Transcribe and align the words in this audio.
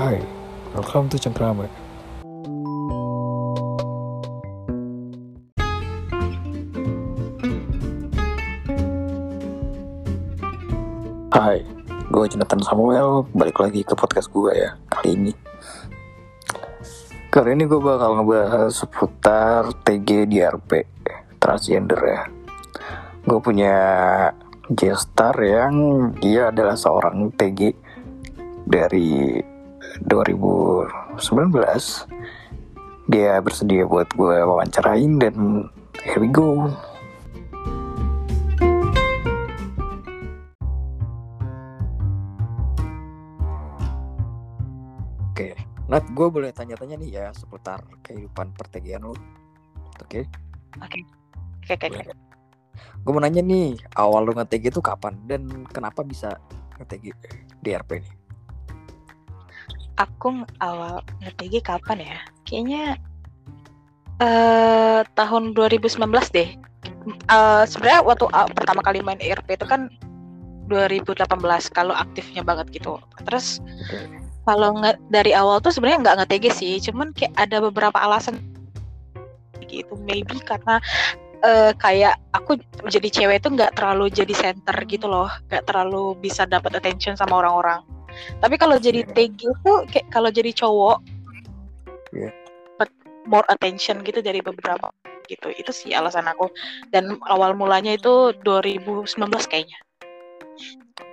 Hai, 0.00 0.16
welcome 0.72 1.12
to 1.12 1.20
Cengkrama. 1.20 1.68
Hai, 11.28 11.60
gue 12.08 12.24
Jonathan 12.32 12.64
Samuel, 12.64 13.28
balik 13.36 13.60
lagi 13.60 13.84
ke 13.84 13.92
podcast 13.92 14.32
gue 14.32 14.48
ya 14.56 14.72
kali 14.88 15.20
ini. 15.20 15.32
Kali 17.28 17.52
ini 17.52 17.68
gue 17.68 17.80
bakal 17.84 18.24
ngebahas 18.24 18.72
seputar 18.72 19.68
TG 19.84 20.24
di 20.24 20.40
RP, 20.40 20.88
transgender 21.36 22.00
ya. 22.00 22.24
Gue 23.28 23.36
punya 23.44 23.76
gestar 24.72 25.36
yang 25.44 26.08
dia 26.24 26.48
adalah 26.48 26.80
seorang 26.80 27.36
TG 27.36 27.76
dari 28.64 29.49
2019 30.06 30.90
dia 33.10 33.42
bersedia 33.42 33.82
buat 33.88 34.06
gue 34.14 34.36
wawancarain 34.46 35.18
dan 35.18 35.66
here 36.06 36.22
we 36.22 36.30
go 36.30 36.70
Oke, 45.30 45.56
Nat, 45.88 46.04
gue 46.12 46.28
boleh 46.28 46.52
tanya-tanya 46.52 47.00
nih 47.00 47.10
ya 47.16 47.26
seputar 47.32 47.80
kehidupan 48.04 48.52
pertegian 48.52 49.08
lo. 49.08 49.16
Oke, 50.04 50.28
Oke, 50.80 51.00
oke, 51.64 51.74
oke. 51.74 51.86
oke. 51.88 52.12
gue 53.00 53.12
mau 53.16 53.22
nanya 53.24 53.40
nih, 53.40 53.72
awal 53.96 54.28
lo 54.28 54.36
nge-TG 54.36 54.68
itu 54.68 54.80
kapan 54.84 55.16
dan 55.24 55.64
kenapa 55.72 56.04
bisa 56.04 56.36
nge-TG 56.76 57.04
di 57.64 57.70
RP 57.72 58.04
nih? 58.04 58.19
Aku 60.00 60.48
awal 60.64 61.04
nge-TG 61.20 61.60
kapan 61.60 61.98
ya? 62.00 62.18
Kayaknya 62.48 62.84
eh 64.20 65.00
tahun 65.12 65.52
2019 65.52 66.00
deh. 66.32 66.50
Eh 67.28 67.64
Sebenarnya 67.68 68.00
waktu 68.04 68.24
uh, 68.32 68.48
pertama 68.52 68.80
kali 68.80 69.04
main 69.04 69.20
ERP 69.20 69.60
itu 69.60 69.68
kan 69.68 69.92
2018 70.70 71.26
kalau 71.74 71.92
aktifnya 71.92 72.40
banget 72.46 72.70
gitu. 72.72 72.96
Terus 73.26 73.60
kalau 74.48 74.72
dari 75.12 75.36
awal 75.36 75.60
tuh 75.60 75.74
sebenarnya 75.74 76.00
nggak 76.00 76.16
nge-TG 76.24 76.44
sih, 76.54 76.74
cuman 76.88 77.12
kayak 77.12 77.36
ada 77.36 77.60
beberapa 77.60 77.98
alasan 78.00 78.40
gitu. 79.68 79.98
Maybe 80.00 80.40
karena 80.40 80.80
eh, 81.44 81.72
kayak 81.76 82.16
aku 82.32 82.56
jadi 82.88 83.08
cewek 83.10 83.36
itu 83.44 83.48
nggak 83.52 83.76
terlalu 83.76 84.08
jadi 84.08 84.32
center 84.32 84.76
gitu 84.88 85.06
loh, 85.10 85.28
nggak 85.50 85.68
terlalu 85.68 86.16
bisa 86.18 86.48
dapat 86.48 86.80
attention 86.80 87.18
sama 87.18 87.44
orang-orang. 87.44 87.84
Tapi 88.38 88.54
kalau 88.58 88.76
jadi 88.76 89.06
Iya. 89.06 89.12
TG 89.14 89.40
itu 89.46 89.72
kayak 89.90 90.06
kalau 90.10 90.30
jadi 90.30 90.50
cowok 90.54 90.98
Iya. 92.10 92.30
dapat 92.74 92.90
more 93.26 93.46
attention 93.48 94.02
gitu 94.02 94.20
dari 94.24 94.42
beberapa 94.42 94.90
gitu. 95.30 95.48
Itu 95.54 95.70
sih 95.70 95.94
alasan 95.94 96.26
aku. 96.26 96.50
Dan 96.90 97.18
awal 97.30 97.54
mulanya 97.54 97.94
itu 97.94 98.34
2019 98.42 99.46
kayaknya. 99.46 99.78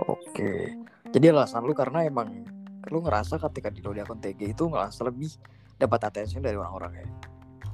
Oke, 0.09 0.77
jadi 1.09 1.33
alasan 1.33 1.65
lu 1.65 1.73
karena 1.73 2.05
emang 2.05 2.45
lu 2.91 3.01
ngerasa 3.03 3.39
ketika 3.49 3.73
di 3.73 3.81
di 3.81 3.99
akun 4.01 4.19
TG 4.19 4.53
itu 4.53 4.63
ngerasa 4.69 5.07
lebih 5.07 5.31
dapat 5.77 6.09
attention 6.09 6.41
dari 6.41 6.57
orang-orang 6.57 7.01
ya. 7.01 7.07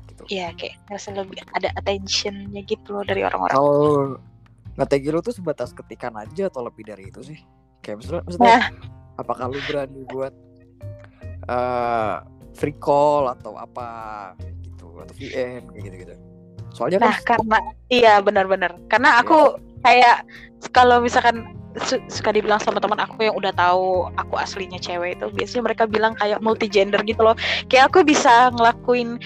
Gitu. 0.08 0.24
Iya 0.30 0.48
kayak 0.56 0.76
ngerasa 0.88 1.10
lebih 1.16 1.42
ada 1.54 1.70
attentionnya 1.76 2.62
gitu 2.64 2.96
loh 2.96 3.04
dari 3.04 3.26
orang-orang. 3.26 3.54
Kalau 3.56 3.78
nge-TG 4.74 5.06
lu 5.14 5.22
tuh 5.22 5.36
sebatas 5.36 5.70
ketikan 5.76 6.14
aja 6.18 6.50
atau 6.50 6.66
lebih 6.66 6.86
dari 6.88 7.10
itu 7.10 7.22
sih? 7.22 7.40
Kayak 7.84 8.02
misalnya, 8.02 8.22
maksudnya 8.26 8.48
Nah, 8.48 8.64
apakah 9.18 9.50
lu 9.50 9.60
berani 9.70 10.02
buat 10.10 10.34
eh 11.50 12.16
free 12.54 12.78
call 12.78 13.28
atau 13.34 13.58
apa 13.58 14.32
gitu 14.64 14.88
atau 15.02 15.14
VN 15.18 15.68
kayak 15.74 15.84
gitu-gitu. 15.84 16.16
Soalnya 16.74 16.98
nah 17.02 17.18
kan 17.22 17.38
karena 17.42 17.60
iya 17.90 18.14
benar-benar. 18.22 18.78
Karena 18.90 19.22
aku 19.22 19.58
kayak 19.84 20.26
kalau 20.72 21.02
misalkan 21.04 21.44
su- 21.82 22.02
suka 22.10 22.34
dibilang 22.34 22.62
sama 22.62 22.78
teman 22.78 23.02
aku 23.02 23.26
yang 23.26 23.36
udah 23.38 23.54
tahu 23.54 24.10
aku 24.18 24.38
aslinya 24.38 24.78
cewek 24.78 25.18
itu 25.18 25.28
biasanya 25.34 25.64
mereka 25.66 25.84
bilang 25.90 26.14
kayak 26.18 26.40
multi 26.42 26.70
gender 26.70 27.02
gitu 27.06 27.22
loh. 27.26 27.36
Kayak 27.70 27.94
aku 27.94 28.06
bisa 28.06 28.54
ngelakuin 28.54 29.18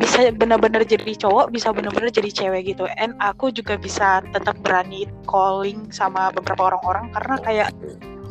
bisa 0.00 0.32
benar-benar 0.32 0.88
jadi 0.88 1.12
cowok, 1.20 1.52
bisa 1.52 1.68
benar-benar 1.68 2.08
jadi 2.08 2.32
cewek 2.32 2.72
gitu. 2.72 2.88
And 2.96 3.12
aku 3.20 3.52
juga 3.52 3.76
bisa 3.76 4.24
tetap 4.32 4.56
berani 4.64 5.04
calling 5.28 5.92
sama 5.92 6.32
beberapa 6.32 6.72
orang-orang 6.72 7.12
karena 7.12 7.36
kayak 7.44 7.68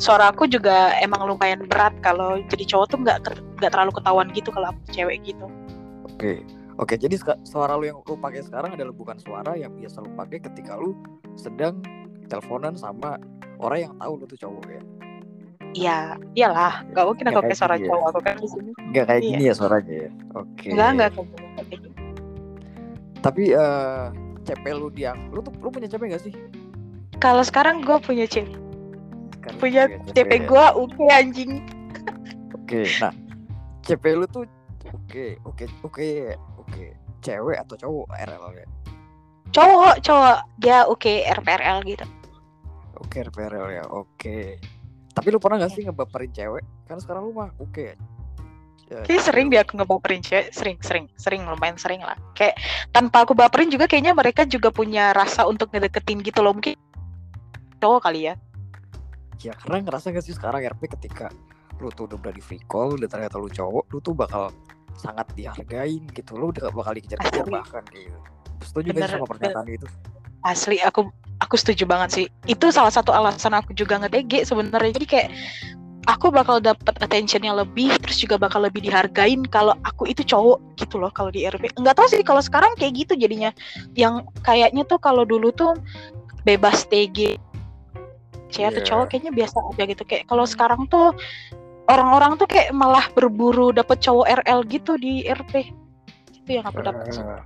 suara 0.02 0.34
aku 0.34 0.50
juga 0.50 0.98
emang 0.98 1.22
lumayan 1.30 1.62
berat 1.70 1.94
kalau 2.02 2.42
jadi 2.50 2.66
cowok 2.66 2.86
tuh 2.90 2.98
nggak 3.06 3.18
nggak 3.62 3.70
terlalu 3.70 3.94
ketahuan 3.94 4.26
gitu 4.34 4.50
kalau 4.50 4.74
aku 4.74 4.80
cewek 4.90 5.22
gitu. 5.22 5.46
Oke. 6.10 6.42
Oke, 6.80 6.96
jadi 6.96 7.14
suara 7.46 7.76
lu 7.78 7.84
yang 7.86 8.00
lu 8.02 8.16
pakai 8.16 8.42
sekarang 8.42 8.74
adalah 8.74 8.90
bukan 8.96 9.14
suara 9.20 9.54
yang 9.54 9.70
biasa 9.76 10.02
lu 10.02 10.10
pakai 10.18 10.40
ketika 10.40 10.74
lu 10.74 10.96
sedang 11.38 11.84
teleponan 12.26 12.74
sama 12.74 13.20
orang 13.60 13.86
yang 13.86 13.94
tahu 14.00 14.12
lu 14.18 14.24
tuh 14.26 14.40
cowok 14.40 14.66
ya. 14.66 14.82
Iya, 15.72 15.98
iyalah, 16.32 16.84
nggak 16.90 17.04
mungkin 17.06 17.24
aku 17.28 17.38
pakai 17.44 17.56
suara 17.56 17.74
gini 17.76 17.86
ya. 17.86 17.90
cowok 17.92 18.06
aku 18.08 18.20
kan 18.24 18.34
di 18.40 18.48
sini. 18.48 18.70
Enggak 18.88 19.04
kayak 19.04 19.20
Iya. 19.22 19.28
gini 19.30 19.42
ya 19.44 19.54
suaranya 19.54 19.94
ya. 19.94 20.10
Oke. 20.34 20.66
Enggak, 20.72 20.88
enggak 20.96 21.08
kayak 21.12 21.66
gitu. 21.70 21.88
Tapi 23.22 23.42
eh 23.54 24.04
CP 24.42 24.64
lu 24.74 24.88
dia 24.90 25.12
lu 25.30 25.40
tuh 25.44 25.52
lu 25.62 25.68
punya 25.70 25.86
CP 25.86 26.02
gak 26.10 26.24
sih? 26.24 26.34
Kalau 27.22 27.44
sekarang 27.46 27.84
gue 27.86 27.96
punya 28.02 28.26
CP, 28.26 28.48
Sekarang 29.42 29.58
punya 29.58 29.82
CP 30.14 30.32
gue 30.46 30.66
oke 30.78 31.04
anjing. 31.10 31.66
Oke, 32.54 32.86
nah 33.02 33.10
CP 33.82 34.04
lu 34.14 34.26
tuh 34.30 34.46
oke, 34.86 35.26
oke, 35.42 35.64
oke, 35.82 36.10
oke. 36.62 36.84
Cewek 37.22 37.58
atau 37.58 37.74
cowok 37.74 38.06
RL 38.22 38.44
ya? 38.54 38.66
Cowok, 39.50 39.94
cowok, 40.00 40.38
dia 40.62 40.78
oke 40.86 41.12
RPRL 41.26 41.82
gitu. 41.84 42.06
Oke, 43.02 43.26
RL 43.26 43.68
ya. 43.74 43.84
Oke. 43.90 44.62
Tapi 45.12 45.26
lu 45.28 45.42
pernah 45.42 45.66
gak 45.66 45.74
sih 45.74 45.82
ngebaperin 45.84 46.30
cewek? 46.30 46.64
Kan 46.86 47.02
sekarang 47.02 47.28
lu 47.28 47.34
mah 47.34 47.50
oke. 47.58 47.82
ya. 47.82 47.94
Ya, 48.92 49.00
Kayak 49.08 49.22
sering 49.24 49.46
dia 49.48 49.64
aku 49.64 49.76
ngebaperin 49.80 50.22
cewek, 50.22 50.54
sering, 50.54 50.78
sering, 50.84 51.06
sering, 51.18 51.42
lumayan 51.44 51.76
sering 51.76 52.00
lah. 52.00 52.14
Kayak 52.38 52.60
tanpa 52.94 53.26
aku 53.26 53.34
baperin 53.34 53.68
juga 53.72 53.90
kayaknya 53.90 54.14
mereka 54.14 54.46
juga 54.46 54.70
punya 54.70 55.10
rasa 55.10 55.44
untuk 55.50 55.74
ngedeketin 55.74 56.22
gitu 56.22 56.40
loh. 56.44 56.54
Mungkin 56.54 56.78
cowok 57.82 58.06
kali 58.06 58.30
ya. 58.30 58.34
Ya 59.40 59.56
karena 59.56 59.80
ngerasa 59.88 60.12
gak 60.12 60.24
sih 60.28 60.36
sekarang 60.36 60.60
RP 60.76 60.92
ketika 61.00 61.32
lu 61.80 61.88
tuh 61.90 62.06
udah 62.06 62.20
berani 62.20 62.42
free 62.44 62.62
call 62.68 62.94
dan 63.00 63.08
ternyata 63.08 63.40
lu 63.40 63.48
cowok, 63.48 63.84
lu 63.90 63.98
tuh 64.04 64.14
bakal 64.14 64.52
sangat 65.00 65.26
dihargain 65.34 66.04
gitu. 66.12 66.36
Lu 66.36 66.52
udah 66.52 66.68
bakal 66.70 66.92
dikejar-kejar 67.00 67.48
bahkan 67.48 67.82
gitu. 67.96 68.18
Setuju 68.62 68.88
gak 68.94 69.08
sih 69.08 69.14
sama 69.18 69.26
pernyataan 69.26 69.66
itu? 69.66 69.86
Asli 70.42 70.78
aku 70.82 71.10
aku 71.42 71.54
setuju 71.58 71.88
banget 71.88 72.08
sih. 72.14 72.26
Itu 72.46 72.70
salah 72.70 72.92
satu 72.94 73.10
alasan 73.10 73.56
aku 73.56 73.74
juga 73.74 73.98
nge-DG 73.98 74.46
sebenarnya. 74.46 74.94
Jadi 74.94 75.06
kayak 75.08 75.28
aku 76.10 76.34
bakal 76.34 76.58
dapat 76.58 76.98
attention 76.98 77.46
yang 77.46 77.58
lebih 77.58 77.94
terus 78.02 78.18
juga 78.18 78.38
bakal 78.38 78.66
lebih 78.66 78.82
dihargain 78.82 79.46
kalau 79.46 79.74
aku 79.86 80.10
itu 80.10 80.26
cowok 80.26 80.58
gitu 80.78 80.98
loh 80.98 81.10
kalau 81.14 81.30
di 81.30 81.46
RP. 81.46 81.70
Enggak 81.78 81.98
tahu 81.98 82.06
sih 82.10 82.22
kalau 82.26 82.42
sekarang 82.42 82.74
kayak 82.78 83.06
gitu 83.06 83.14
jadinya. 83.18 83.50
Yang 83.94 84.26
kayaknya 84.42 84.82
tuh 84.86 84.98
kalau 84.98 85.26
dulu 85.26 85.50
tuh 85.54 85.78
bebas 86.42 86.86
TG 86.90 87.38
cewek 88.52 88.68
atau 88.70 88.82
Iya. 88.82 88.88
cowok 88.88 89.06
kayaknya 89.08 89.32
biasa 89.32 89.56
aja 89.72 89.82
gitu 89.88 90.02
kayak 90.04 90.24
kalau 90.28 90.44
sekarang 90.44 90.84
tuh 90.86 91.16
orang-orang 91.88 92.36
tuh 92.36 92.46
kayak 92.46 92.70
malah 92.70 93.08
berburu 93.10 93.72
dapet 93.72 93.98
cowok 93.98 94.44
RL 94.44 94.60
gitu 94.68 94.94
di 94.94 95.24
RP 95.24 95.72
itu 96.36 96.50
yang 96.52 96.66
aku 96.66 96.80
dapat 96.80 97.10
sih. 97.10 97.22
Ah, 97.22 97.42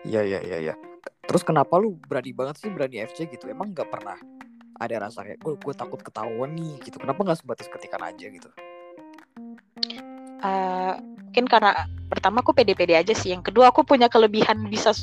Iya 0.00 0.20
iya 0.24 0.40
iya 0.40 0.58
iya. 0.60 0.74
Terus 1.22 1.44
kenapa 1.44 1.76
lu 1.76 1.94
berani 2.00 2.32
banget 2.32 2.56
sih 2.58 2.72
berani 2.72 3.00
FC 3.00 3.28
gitu? 3.28 3.46
Emang 3.46 3.70
nggak 3.70 3.86
pernah 3.86 4.16
ada 4.76 4.96
rasa 4.96 5.22
kayak 5.22 5.38
gue 5.38 5.54
gue 5.60 5.74
takut 5.76 6.00
ketahuan 6.00 6.56
nih 6.56 6.80
gitu. 6.80 6.96
Kenapa 6.96 7.20
nggak 7.20 7.38
sebatas 7.38 7.68
ketikan 7.68 8.00
aja 8.00 8.26
gitu? 8.26 8.48
Eh, 10.40 10.92
mungkin 11.20 11.44
karena 11.46 11.84
pertama 12.08 12.40
aku 12.40 12.56
pede-pede 12.56 12.96
aja 12.96 13.12
sih. 13.12 13.30
Yang 13.30 13.52
kedua 13.52 13.68
aku 13.68 13.84
punya 13.84 14.08
kelebihan 14.08 14.64
bisa 14.66 14.96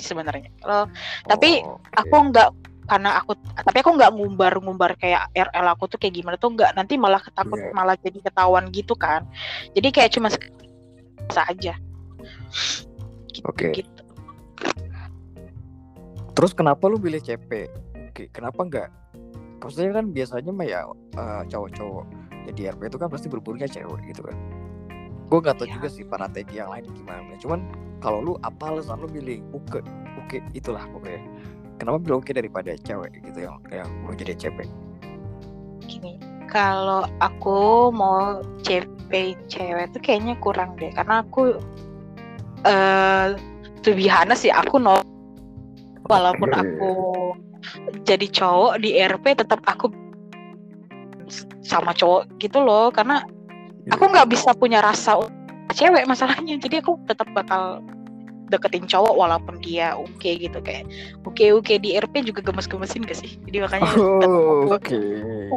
sebenarnya. 0.00 0.48
Kalau 0.58 0.88
Tapi 1.28 1.60
Oh, 1.62 1.76
oke. 1.76 2.00
aku 2.00 2.16
nggak 2.32 2.48
karena 2.92 3.16
aku 3.16 3.32
tapi 3.56 3.80
aku 3.80 3.96
nggak 3.96 4.12
ngumbar-ngumbar 4.12 5.00
kayak 5.00 5.32
RL 5.32 5.66
aku 5.72 5.88
tuh 5.88 5.96
kayak 5.96 6.12
gimana 6.20 6.36
tuh 6.36 6.52
nggak 6.52 6.76
nanti 6.76 7.00
malah 7.00 7.24
ketakut 7.24 7.56
Iya. 7.56 7.72
malah 7.72 7.96
jadi 7.96 8.20
ketahuan 8.20 8.68
gitu 8.68 8.92
kan. 8.92 9.24
Jadi 9.72 9.88
kayak 9.88 10.12
cuma 10.12 10.28
sek- 10.28 10.52
biasa 11.24 11.48
aja. 11.48 11.74
Gitu, 13.32 13.48
Oke. 13.48 13.72
gitu. 13.72 14.02
Terus 16.36 16.52
kenapa 16.52 16.84
lu 16.92 17.00
pilih 17.00 17.16
CP? 17.16 17.72
Oke, 18.12 18.28
kenapa 18.28 18.60
nggak? 18.60 18.88
Maksudnya 19.64 19.96
kan 19.96 20.06
biasanya 20.12 20.52
mah 20.52 20.66
ya 20.68 20.80
eh, 21.16 21.42
cowok-cowok 21.48 22.04
jadi 22.50 22.74
RP 22.74 22.90
itu 22.90 22.98
kan 22.98 23.08
pasti 23.08 23.26
berburunya 23.32 23.70
cewek 23.70 24.04
gitu 24.10 24.20
kan. 24.26 24.36
Gue 25.32 25.38
nggak 25.40 25.56
tahu 25.56 25.68
Iya. 25.70 25.74
juga 25.80 25.88
sih 25.88 26.04
para 26.04 26.28
yang 26.52 26.68
lain 26.68 26.84
gimana. 26.92 27.32
Cuman 27.40 27.60
kalau 28.04 28.20
lu 28.20 28.32
apa 28.44 28.68
alasan 28.68 29.00
lu 29.00 29.08
milih 29.08 29.40
oke 29.56 29.80
oke 30.20 30.36
itulah 30.52 30.84
pokoknya. 30.92 31.22
Kenapa 31.80 31.98
pilih 32.02 32.20
oke 32.20 32.30
daripada 32.32 32.76
cewek 32.84 33.22
gitu 33.24 33.48
yang 33.48 33.56
yang 33.72 33.88
mau 34.04 34.14
jadi 34.14 34.34
CP? 34.36 34.68
Gini. 35.82 36.14
kalau 36.52 37.08
aku 37.24 37.88
mau 37.88 38.44
CP 38.60 39.34
cewek 39.48 39.88
tuh 39.96 40.00
kayaknya 40.04 40.36
kurang 40.36 40.76
deh 40.76 40.92
karena 40.92 41.24
aku 41.24 41.56
eh 42.68 43.32
uh, 43.32 43.80
to 43.80 43.96
sih 44.36 44.52
aku 44.52 44.76
no 44.76 45.00
walaupun 46.06 46.52
aku 46.52 46.92
jadi 48.04 48.26
cowok 48.28 48.84
di 48.84 49.00
RP 49.00 49.38
tetap 49.38 49.64
aku 49.64 49.88
sama 51.64 51.96
cowok 51.96 52.28
gitu 52.36 52.60
loh 52.60 52.92
karena 52.92 53.24
aku 53.88 54.12
nggak 54.12 54.28
bisa 54.28 54.52
punya 54.52 54.84
rasa 54.84 55.18
cewek 55.72 56.04
masalahnya 56.04 56.60
jadi 56.60 56.84
aku 56.84 57.00
tetap 57.08 57.26
bakal 57.32 57.80
deketin 58.52 58.84
cowok 58.84 59.14
walaupun 59.16 59.56
dia 59.64 59.96
oke 59.96 60.12
okay, 60.20 60.36
gitu 60.36 60.60
kayak 60.60 60.84
oke 61.24 61.32
okay, 61.32 61.48
oke 61.56 61.64
okay, 61.64 61.76
di 61.80 61.96
RP 61.96 62.28
juga 62.28 62.44
gemes-gemesin 62.44 63.08
gak 63.08 63.18
sih? 63.18 63.40
Jadi 63.48 63.56
makanya 63.64 63.88
oh, 63.96 64.68
oke. 64.68 64.84
okay. 64.84 65.48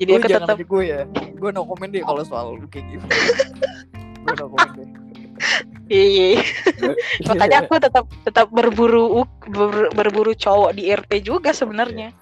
jadi 0.00 0.16
aku 0.16 0.26
tetap 0.32 0.58
gue 0.58 0.82
ya. 0.82 1.00
Gue 1.36 1.50
no 1.52 1.68
komen 1.68 1.92
deh 1.92 2.00
kalau 2.00 2.24
soal 2.24 2.56
kayak 2.72 2.88
gitu. 2.88 3.06
Gue 4.24 4.34
no 4.34 4.46
komen 4.48 4.68
deh. 4.74 4.88
Iya 5.88 6.44
makanya 7.24 7.64
aku 7.64 7.80
tetap 7.80 8.04
tetap 8.26 8.46
berburu 8.52 9.24
ber, 9.48 9.88
berburu 9.94 10.36
cowok 10.36 10.76
di 10.76 10.92
RP 10.92 11.24
juga 11.24 11.54
sebenarnya. 11.54 12.12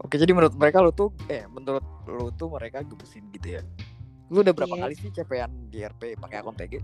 Oke. 0.00 0.16
Jadi 0.16 0.32
menurut 0.32 0.56
mereka 0.56 0.82
lo 0.82 0.92
tuh 0.92 1.12
eh 1.30 1.44
menurut 1.48 1.84
lo 2.08 2.32
tuh 2.34 2.52
mereka 2.52 2.84
gemesin 2.84 3.24
gitu 3.32 3.60
ya? 3.60 3.62
Lu 4.28 4.44
udah 4.44 4.54
berapa 4.54 4.74
yeah. 4.76 4.82
kali 4.86 4.94
sih 4.98 5.10
CPan 5.10 5.50
di 5.72 5.82
RP 5.82 6.20
pakai 6.20 6.42
akun 6.42 6.56
TG 6.58 6.82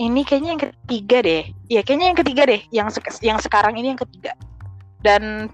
ini 0.00 0.26
kayaknya 0.26 0.50
yang 0.56 0.62
ketiga 0.62 1.18
deh. 1.22 1.44
Iya, 1.70 1.80
kayaknya 1.86 2.06
yang 2.10 2.18
ketiga 2.18 2.42
deh. 2.48 2.60
Yang 2.74 2.88
se 2.96 3.00
yang 3.22 3.38
sekarang 3.38 3.74
ini 3.78 3.94
yang 3.94 4.00
ketiga. 4.00 4.32
Dan 5.02 5.52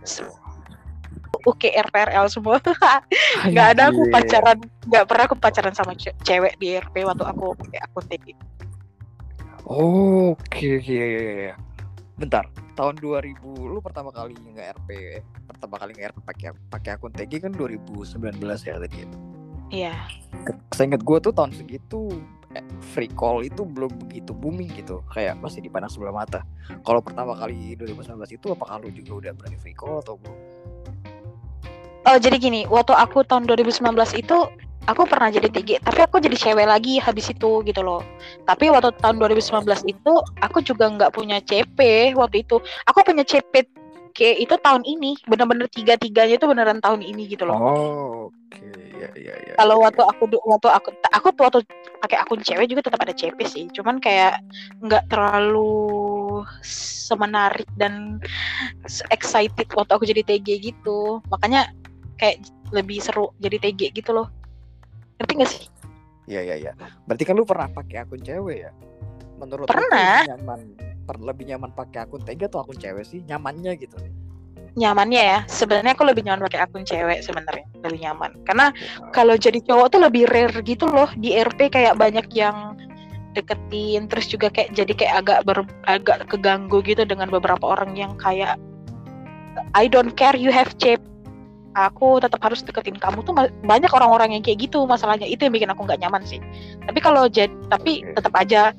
oke 1.44 1.68
RPRL 1.68 2.26
semua. 2.32 2.58
nggak 3.52 3.68
ada 3.76 3.92
aku 3.92 4.08
pacaran, 4.08 4.58
nggak 4.88 5.04
pernah 5.04 5.24
aku 5.28 5.36
pacaran 5.36 5.74
sama 5.76 5.92
ce 5.94 6.10
cewek 6.24 6.56
di 6.58 6.78
RP 6.80 7.04
waktu 7.04 7.24
aku 7.24 7.52
pakai 7.58 7.80
akun. 7.84 8.04
Oh, 9.64 10.36
oke 10.36 10.44
okay, 10.48 10.76
oke 10.76 10.84
okay, 10.84 11.00
okay. 11.08 11.52
Bentar, 12.14 12.44
tahun 12.78 13.00
2000 13.00 13.42
lu 13.42 13.80
pertama 13.80 14.14
kali 14.14 14.36
nge 14.36 14.64
RP, 14.80 14.90
pertama 15.48 15.80
kali 15.80 15.92
nge 15.96 16.04
RP 16.12 16.18
pakai 16.22 16.48
pakai 16.68 16.90
akun 16.96 17.12
TG 17.12 17.48
kan 17.48 17.52
2019 17.52 18.20
ya 18.64 18.76
tadi. 18.78 18.96
Ya? 19.02 19.08
Iya. 19.72 19.94
Seingat 20.76 21.02
gue 21.02 21.18
tuh 21.18 21.32
tahun 21.32 21.56
segitu 21.56 22.12
free 22.94 23.10
call 23.10 23.42
itu 23.42 23.66
belum 23.66 23.90
begitu 24.06 24.30
booming 24.30 24.70
gitu. 24.76 25.02
Kayak 25.10 25.40
masih 25.42 25.64
dipandang 25.64 25.90
sebelah 25.90 26.14
mata. 26.14 26.46
Kalau 26.86 27.00
pertama 27.02 27.34
kali 27.34 27.74
2019 27.80 28.36
itu 28.36 28.46
apakah 28.52 28.78
lu 28.82 28.90
juga 28.94 29.12
udah 29.18 29.32
berani 29.34 29.58
free 29.58 29.76
call 29.76 29.98
atau 30.04 30.20
belum? 30.20 30.38
Oh 32.04 32.18
jadi 32.20 32.36
gini 32.36 32.68
waktu 32.68 32.92
aku 32.92 33.24
tahun 33.24 33.48
2019 33.48 33.80
itu 34.20 34.36
aku 34.84 35.02
pernah 35.08 35.32
jadi 35.32 35.48
TG 35.48 35.80
tapi 35.80 36.04
aku 36.04 36.20
jadi 36.20 36.36
cewek 36.36 36.68
lagi 36.68 37.00
habis 37.00 37.32
itu 37.32 37.64
gitu 37.64 37.80
loh. 37.80 38.04
Tapi 38.44 38.68
waktu 38.68 38.92
tahun 39.00 39.16
2019 39.18 39.64
itu 39.88 40.12
aku 40.44 40.60
juga 40.60 40.92
nggak 40.92 41.16
punya 41.16 41.40
CP 41.40 42.12
waktu 42.12 42.44
itu. 42.44 42.60
Aku 42.92 43.00
punya 43.00 43.24
CP 43.24 43.83
kayak 44.14 44.36
itu 44.46 44.54
tahun 44.62 44.82
ini. 44.86 45.18
Bener-bener 45.26 45.66
tiga 45.68 45.98
tiganya 45.98 46.38
itu 46.38 46.46
beneran 46.46 46.80
tahun 46.80 47.02
ini 47.02 47.28
gitu 47.28 47.44
loh. 47.44 47.58
Oh 47.58 47.70
oke 48.30 48.54
okay 48.54 48.84
iya 49.04 49.10
iya 49.18 49.34
iya 49.44 49.54
kalau 49.58 49.76
iya, 49.80 49.84
waktu 49.90 50.02
aku 50.02 50.24
waktu 50.48 50.68
aku 50.70 50.88
aku 51.12 51.28
tuh 51.36 51.42
waktu 51.46 51.60
pakai 52.00 52.16
akun 52.20 52.40
cewek 52.40 52.66
juga 52.70 52.88
tetap 52.88 53.00
ada 53.04 53.14
CP 53.14 53.38
sih. 53.44 53.64
Cuman 53.72 54.00
kayak 54.00 54.40
nggak 54.80 55.04
terlalu 55.12 56.42
semenarik 56.64 57.68
dan 57.76 58.22
excited 59.12 59.68
waktu 59.76 59.92
aku 59.92 60.04
jadi 60.08 60.22
TG 60.24 60.72
gitu. 60.72 61.20
Makanya 61.28 61.72
kayak 62.16 62.44
lebih 62.72 63.02
seru 63.02 63.32
jadi 63.42 63.60
TG 63.60 63.92
gitu 63.92 64.10
loh. 64.16 64.28
Ngerti 65.20 65.32
gak 65.38 65.50
sih? 65.50 65.64
Iya 66.24 66.40
iya 66.40 66.56
iya 66.56 66.72
berarti 67.04 67.24
kan 67.28 67.36
lu 67.36 67.44
pernah 67.44 67.68
pakai 67.68 67.96
akun 68.02 68.20
cewek 68.24 68.68
ya? 68.68 68.70
Menurut 69.36 69.68
pernah. 69.68 70.24
nyaman 70.24 70.93
lebih 71.20 71.44
nyaman 71.52 71.70
pakai 71.76 72.08
akun 72.08 72.24
TG 72.24 72.48
atau 72.48 72.64
akun 72.64 72.76
cewek 72.80 73.04
sih? 73.04 73.20
Nyamannya 73.28 73.72
gitu. 73.76 73.96
Nyamannya 74.74 75.22
ya. 75.22 75.38
Sebenarnya 75.46 75.94
aku 75.94 76.04
lebih 76.08 76.26
nyaman 76.26 76.48
pakai 76.50 76.60
akun 76.64 76.82
cewek 76.82 77.22
sebenarnya. 77.22 77.66
Lebih 77.84 78.00
nyaman. 78.08 78.30
Karena 78.48 78.72
kalau 79.12 79.36
jadi 79.38 79.60
cowok 79.62 79.86
tuh 79.94 80.00
lebih 80.02 80.26
rare 80.32 80.58
gitu 80.64 80.88
loh. 80.88 81.06
Di 81.14 81.36
RP 81.36 81.70
kayak 81.70 82.00
banyak 82.00 82.26
yang 82.34 82.74
deketin 83.34 84.06
terus 84.06 84.30
juga 84.30 84.48
kayak 84.48 84.72
jadi 84.78 84.92
kayak 84.94 85.14
agak 85.26 85.38
ber, 85.44 85.58
agak 85.90 86.30
keganggu 86.30 86.80
gitu 86.86 87.02
dengan 87.02 87.28
beberapa 87.28 87.66
orang 87.66 87.98
yang 87.98 88.14
kayak 88.16 88.56
I 89.74 89.90
don't 89.90 90.14
care 90.14 90.38
you 90.38 90.54
have 90.54 90.70
chip 90.78 91.02
aku 91.74 92.22
tetap 92.22 92.38
harus 92.42 92.62
deketin 92.62 92.96
kamu 92.96 93.22
tuh 93.26 93.34
banyak 93.66 93.90
orang-orang 93.90 94.38
yang 94.38 94.42
kayak 94.42 94.66
gitu 94.70 94.86
masalahnya 94.86 95.26
itu 95.26 95.46
yang 95.46 95.54
bikin 95.54 95.70
aku 95.70 95.82
nggak 95.86 96.00
nyaman 96.00 96.22
sih 96.22 96.38
tapi 96.86 96.98
kalau 97.02 97.26
jadi 97.26 97.50
tapi 97.68 98.06
tetap 98.14 98.34
aja 98.38 98.70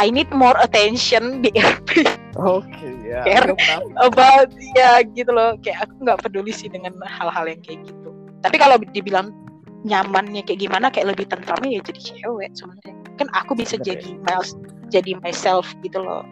I 0.00 0.08
need 0.08 0.28
more 0.32 0.56
attention 0.60 1.38
di 1.44 1.52
RP 1.54 2.08
Oke 2.38 2.70
okay, 2.70 2.94
ya. 3.02 3.26
Care 3.26 3.50
about 3.98 4.50
ya 4.78 5.02
gitu 5.02 5.34
loh. 5.34 5.58
Kayak 5.58 5.90
aku 5.90 6.06
nggak 6.06 6.22
peduli 6.22 6.54
sih 6.54 6.70
dengan 6.70 6.94
hal-hal 7.02 7.50
yang 7.50 7.58
kayak 7.66 7.82
gitu. 7.82 8.14
Tapi 8.46 8.56
kalau 8.62 8.78
dibilang 8.94 9.34
nyamannya 9.82 10.46
kayak 10.46 10.62
gimana, 10.62 10.86
kayak 10.86 11.18
lebih 11.18 11.26
tentramnya 11.26 11.78
ya 11.78 11.82
jadi 11.82 11.98
cewek 11.98 12.54
sebenarnya. 12.54 12.94
Kan 13.18 13.26
aku 13.34 13.58
bisa 13.58 13.74
Bener, 13.82 13.90
jadi 13.90 14.08
ya? 14.14 14.22
miles, 14.22 14.50
jadi 14.86 15.10
myself 15.18 15.66
gitu 15.82 15.98
loh. 15.98 16.22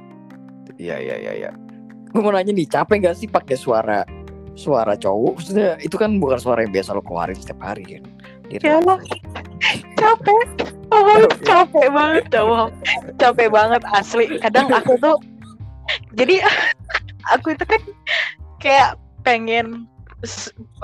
Iya 0.79 1.03
iya 1.03 1.17
iya. 1.19 1.33
Ya. 1.35 1.51
Gue 2.15 2.23
mau 2.23 2.31
nanya 2.31 2.55
nih, 2.55 2.71
capek 2.71 3.11
gak 3.11 3.19
sih 3.19 3.27
pakai 3.27 3.59
suara 3.59 4.07
suara 4.57 4.97
cowok? 4.97 5.33
Maksudnya 5.39 5.77
itu 5.85 5.95
kan 6.01 6.17
bukan 6.17 6.41
suara 6.41 6.65
yang 6.65 6.73
biasa 6.73 6.97
lo 6.97 7.05
keluarin 7.05 7.37
setiap 7.37 7.61
hari 7.63 8.01
kan? 8.01 8.03
Ya 8.49 8.79
lah, 8.81 8.99
capek. 9.99 10.47
Oh, 10.87 11.27
capek 11.43 11.87
banget, 11.91 12.25
cowok. 12.31 12.69
Capek 13.19 13.49
banget 13.51 13.83
asli. 13.91 14.39
Kadang 14.39 14.71
aku 14.71 14.97
tuh 14.99 15.19
jadi 16.15 16.43
aku 17.35 17.55
itu 17.55 17.65
kan 17.67 17.83
kayak 18.63 18.99
pengen 19.27 19.91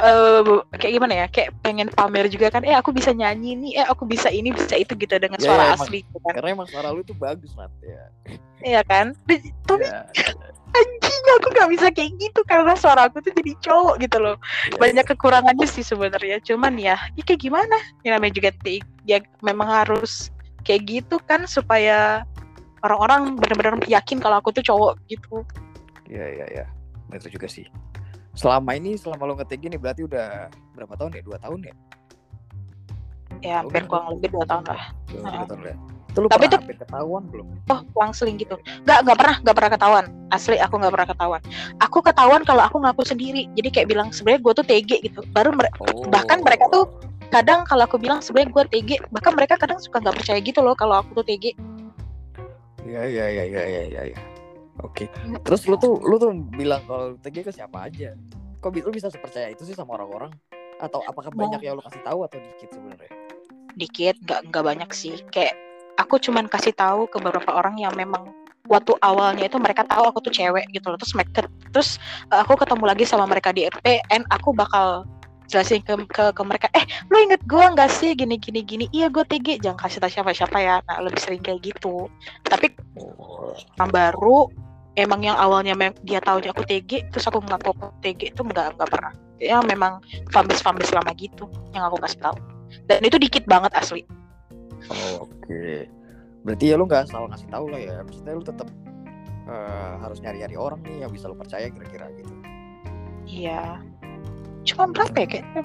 uh, 0.02 0.62
kayak 0.76 0.92
gimana 0.98 1.14
ya 1.24 1.26
kayak 1.30 1.50
pengen 1.64 1.88
pamer 1.88 2.26
juga 2.28 2.52
kan 2.52 2.62
eh 2.66 2.74
aku 2.74 2.92
bisa 2.92 3.14
nyanyi 3.14 3.56
nih 3.56 3.72
eh 3.82 3.86
aku 3.86 4.04
bisa 4.04 4.28
ini 4.28 4.52
bisa 4.52 4.76
itu 4.76 4.92
gitu 4.98 5.16
dengan 5.16 5.38
ya, 5.40 5.46
suara 5.46 5.62
ya, 5.72 5.74
asli 5.78 6.04
gitu 6.04 6.18
kan 6.20 6.32
karena 6.36 6.48
emang 6.52 6.68
suara 6.68 6.88
lu 6.90 7.02
tuh 7.06 7.16
bagus 7.16 7.54
nat 7.56 7.72
ya 7.80 8.04
iya 8.62 8.80
kan 8.84 9.16
tapi 9.24 9.86
ya. 9.86 10.04
Aku 11.40 11.48
nggak 11.52 11.70
bisa 11.72 11.86
kayak 11.92 12.10
gitu 12.18 12.40
karena 12.44 12.74
suara 12.76 13.08
aku 13.08 13.22
tuh 13.22 13.32
jadi 13.36 13.52
cowok 13.62 13.94
gitu 14.02 14.18
loh. 14.20 14.36
Ya, 14.72 14.78
banyak 14.78 15.04
kekurangannya 15.14 15.66
sih 15.68 15.84
sebenarnya. 15.84 16.42
Cuman 16.44 16.76
ya, 16.76 16.96
ya 17.16 17.22
kayak 17.22 17.40
gimana? 17.40 17.76
Ya 18.02 18.16
namanya 18.16 18.34
juga 18.36 18.50
ya 19.06 19.18
memang 19.40 19.68
harus 19.68 20.32
kayak 20.62 20.82
gitu 20.88 21.16
kan 21.24 21.44
supaya 21.48 22.22
orang-orang 22.82 23.38
benar-benar 23.38 23.82
yakin 23.86 24.18
kalau 24.18 24.38
aku 24.38 24.50
tuh 24.54 24.64
cowok 24.64 24.94
gitu. 25.08 25.46
Iya 26.10 26.26
iya 26.42 26.46
iya. 26.50 26.64
Itu 27.12 27.28
juga 27.32 27.48
sih. 27.48 27.66
Selama 28.32 28.72
ini 28.76 28.96
selama 28.96 29.28
lo 29.28 29.34
ngetik 29.36 29.60
gini 29.60 29.76
berarti 29.76 30.08
udah 30.08 30.48
berapa 30.74 30.94
tahun 30.96 31.20
ya? 31.20 31.22
Dua 31.22 31.38
tahun 31.38 31.60
ya? 31.68 31.74
Ya 33.42 33.54
hampir 33.60 33.84
kurang 33.90 34.16
lebih 34.16 34.38
dua 34.38 34.44
tahun 34.46 34.64
lah. 34.70 34.82
Dua, 35.10 35.44
tahun 35.48 35.62
ya 35.66 35.76
itu 36.12 36.18
lu 36.20 36.28
Tapi 36.28 36.44
pernah 36.44 36.60
itu 36.68 36.76
ketahuan 36.84 37.22
belum? 37.32 37.46
Oh, 37.72 37.80
langsung 37.96 38.28
gitu. 38.36 38.60
Gak, 38.84 38.98
gak 39.08 39.16
pernah, 39.16 39.36
gak 39.40 39.56
pernah 39.56 39.72
ketahuan. 39.72 40.04
Asli 40.28 40.60
aku 40.60 40.74
gak 40.76 40.92
pernah 40.92 41.08
ketahuan. 41.08 41.40
Aku 41.80 41.98
ketahuan 42.04 42.42
kalau 42.44 42.62
aku 42.68 42.76
ngaku 42.84 43.02
sendiri. 43.08 43.48
Jadi 43.56 43.68
kayak 43.72 43.88
bilang 43.88 44.12
sebenarnya 44.12 44.40
gue 44.44 44.52
tuh 44.60 44.66
TG 44.68 44.90
gitu. 45.08 45.20
Baru 45.32 45.56
mere 45.56 45.72
oh. 45.80 46.04
bahkan 46.12 46.44
mereka 46.44 46.68
tuh 46.68 46.84
kadang 47.32 47.64
kalau 47.64 47.88
aku 47.88 47.96
bilang 47.96 48.20
sebenarnya 48.20 48.52
gue 48.52 48.64
TG, 48.76 48.90
bahkan 49.08 49.32
mereka 49.32 49.56
kadang 49.56 49.80
suka 49.80 50.04
nggak 50.04 50.20
percaya 50.20 50.38
gitu 50.44 50.60
loh 50.60 50.76
kalau 50.76 51.00
aku 51.00 51.24
tuh 51.24 51.24
TG. 51.24 51.56
Iya 52.84 53.02
iya 53.08 53.26
iya 53.32 53.44
iya 53.48 53.62
iya 53.64 53.82
iya. 53.88 54.02
Ya. 54.12 54.18
Oke. 54.84 55.08
Terus 55.48 55.64
lu 55.64 55.80
tuh 55.80 55.96
lu 56.04 56.20
tuh 56.20 56.28
bilang 56.52 56.84
kalau 56.84 57.16
TG 57.24 57.48
ke 57.48 57.52
siapa 57.56 57.88
aja? 57.88 58.12
Kok 58.60 58.68
lu 58.84 58.92
bisa 58.92 59.08
sepercaya 59.08 59.48
itu 59.48 59.64
sih 59.64 59.72
sama 59.72 59.96
orang-orang? 59.96 60.28
Atau 60.76 61.00
apakah 61.08 61.32
banyak 61.32 61.64
yang 61.64 61.80
lu 61.80 61.82
kasih 61.82 62.04
tahu 62.04 62.28
atau 62.28 62.36
dikit 62.36 62.68
sebenarnya? 62.68 63.12
Dikit, 63.72 64.20
nggak 64.28 64.40
nggak 64.52 64.64
banyak 64.68 64.90
sih. 64.92 65.16
Kayak 65.32 65.56
aku 65.98 66.20
cuman 66.20 66.48
kasih 66.48 66.72
tahu 66.72 67.08
ke 67.08 67.18
beberapa 67.20 67.52
orang 67.52 67.76
yang 67.76 67.92
memang 67.96 68.32
waktu 68.70 68.94
awalnya 69.02 69.50
itu 69.50 69.58
mereka 69.58 69.82
tahu 69.84 70.06
aku 70.06 70.22
tuh 70.22 70.32
cewek 70.32 70.70
gitu 70.70 70.86
loh 70.88 70.98
terus 70.98 71.12
mereka 71.18 71.44
terus 71.74 71.98
aku 72.30 72.54
ketemu 72.54 72.84
lagi 72.86 73.04
sama 73.04 73.26
mereka 73.26 73.50
di 73.50 73.66
RP 73.66 74.00
and 74.14 74.24
aku 74.30 74.54
bakal 74.54 75.04
jelasin 75.50 75.84
ke, 75.84 75.92
ke 76.08 76.24
ke 76.32 76.42
mereka 76.46 76.66
eh 76.72 76.84
lu 77.12 77.20
inget 77.20 77.44
gue 77.44 77.60
nggak 77.60 77.90
sih 77.92 78.16
gini 78.16 78.40
gini 78.40 78.64
gini? 78.64 78.88
Iya 78.88 79.12
gue 79.12 79.20
TG 79.28 79.60
jangan 79.60 79.76
kasih 79.84 80.00
tau 80.00 80.08
siapa 80.08 80.32
siapa 80.32 80.56
ya. 80.56 80.80
Nah 80.88 81.04
lebih 81.04 81.20
sering 81.20 81.44
kayak 81.44 81.60
gitu. 81.60 82.08
Tapi 82.48 82.72
yang 83.76 83.90
baru 83.92 84.48
emang 84.96 85.20
yang 85.20 85.36
awalnya 85.36 85.76
dia 86.08 86.24
tahu 86.24 86.40
aku 86.40 86.64
TG 86.64 87.12
terus 87.12 87.28
aku 87.28 87.44
ngaku 87.44 87.76
aku 87.76 87.92
TG 88.00 88.32
itu 88.32 88.40
nggak 88.40 88.80
nggak 88.80 88.88
pernah. 88.88 89.12
Ya 89.36 89.60
memang 89.60 90.00
fambis 90.32 90.64
fambis 90.64 90.88
lama 90.94 91.12
gitu 91.20 91.44
yang 91.76 91.84
aku 91.84 92.00
kasih 92.00 92.24
tahu. 92.24 92.36
Dan 92.88 93.04
itu 93.04 93.20
dikit 93.20 93.44
banget 93.44 93.76
asli 93.76 94.08
oh, 94.90 95.26
oke 95.26 95.30
okay. 95.44 95.86
berarti 96.42 96.64
ya 96.72 96.74
lu 96.74 96.84
nggak 96.88 97.06
selalu 97.10 97.26
ngasih 97.34 97.48
tahu 97.52 97.66
lah 97.70 97.80
ya 97.80 97.94
maksudnya 98.02 98.32
lu 98.34 98.42
tetap 98.42 98.68
uh, 99.46 99.52
eh, 99.52 99.92
harus 100.02 100.18
nyari 100.24 100.38
nyari 100.42 100.56
orang 100.58 100.80
nih 100.82 101.06
yang 101.06 101.10
bisa 101.14 101.30
lu 101.30 101.36
percaya 101.38 101.70
kira-kira 101.70 102.10
gitu 102.18 102.34
iya 103.28 103.78
cuma 104.66 104.90
berapa 104.90 105.14
ya 105.14 105.26
kayaknya 105.26 105.62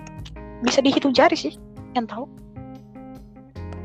bisa 0.62 0.80
dihitung 0.82 1.14
jari 1.14 1.38
sih 1.38 1.54
yang 1.98 2.06
tahu 2.06 2.30